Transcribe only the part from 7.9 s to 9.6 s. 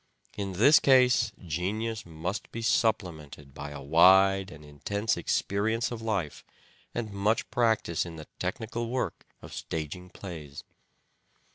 in the technical work of